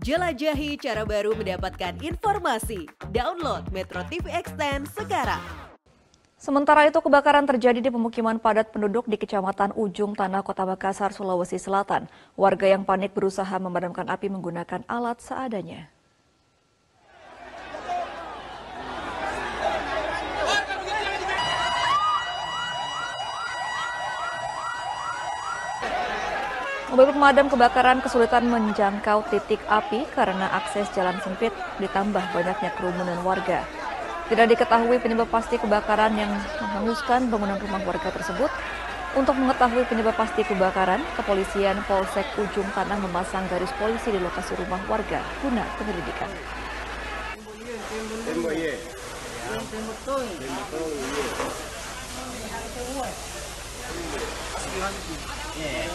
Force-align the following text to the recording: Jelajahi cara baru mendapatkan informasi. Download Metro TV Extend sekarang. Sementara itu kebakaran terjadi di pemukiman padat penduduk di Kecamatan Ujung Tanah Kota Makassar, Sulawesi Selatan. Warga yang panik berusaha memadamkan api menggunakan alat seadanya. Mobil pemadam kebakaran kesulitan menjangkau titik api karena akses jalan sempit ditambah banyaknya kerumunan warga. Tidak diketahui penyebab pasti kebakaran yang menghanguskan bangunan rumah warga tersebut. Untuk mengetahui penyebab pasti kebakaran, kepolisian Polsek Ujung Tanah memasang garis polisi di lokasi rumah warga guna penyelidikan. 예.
Jelajahi 0.00 0.80
cara 0.80 1.04
baru 1.04 1.36
mendapatkan 1.36 1.92
informasi. 2.00 2.88
Download 3.12 3.68
Metro 3.68 4.00
TV 4.08 4.32
Extend 4.32 4.88
sekarang. 4.96 5.44
Sementara 6.40 6.88
itu 6.88 7.04
kebakaran 7.04 7.44
terjadi 7.44 7.84
di 7.84 7.92
pemukiman 7.92 8.40
padat 8.40 8.72
penduduk 8.72 9.04
di 9.04 9.20
Kecamatan 9.20 9.76
Ujung 9.76 10.16
Tanah 10.16 10.40
Kota 10.40 10.64
Makassar, 10.64 11.12
Sulawesi 11.12 11.60
Selatan. 11.60 12.08
Warga 12.32 12.72
yang 12.72 12.88
panik 12.88 13.12
berusaha 13.12 13.52
memadamkan 13.60 14.08
api 14.08 14.32
menggunakan 14.32 14.88
alat 14.88 15.20
seadanya. 15.20 15.92
Mobil 26.90 27.14
pemadam 27.14 27.46
kebakaran 27.46 28.02
kesulitan 28.02 28.50
menjangkau 28.50 29.22
titik 29.30 29.62
api 29.70 30.10
karena 30.10 30.50
akses 30.58 30.90
jalan 30.90 31.14
sempit 31.22 31.54
ditambah 31.78 32.34
banyaknya 32.34 32.74
kerumunan 32.74 33.22
warga. 33.22 33.62
Tidak 34.26 34.50
diketahui 34.50 34.98
penyebab 34.98 35.30
pasti 35.30 35.54
kebakaran 35.54 36.18
yang 36.18 36.34
menghanguskan 36.34 37.30
bangunan 37.30 37.62
rumah 37.62 37.78
warga 37.86 38.10
tersebut. 38.10 38.50
Untuk 39.14 39.38
mengetahui 39.38 39.86
penyebab 39.86 40.18
pasti 40.18 40.42
kebakaran, 40.42 40.98
kepolisian 41.14 41.78
Polsek 41.86 42.26
Ujung 42.34 42.66
Tanah 42.74 42.98
memasang 42.98 43.46
garis 43.46 43.70
polisi 43.78 44.10
di 44.10 44.18
lokasi 44.18 44.58
rumah 44.58 44.82
warga 44.90 45.22
guna 45.46 45.62
penyelidikan. 45.78 46.30
예. 55.58 55.90